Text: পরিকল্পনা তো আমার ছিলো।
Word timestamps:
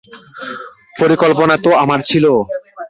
পরিকল্পনা 0.95 1.55
তো 1.65 1.71
আমার 1.83 1.99
ছিলো। 2.09 2.33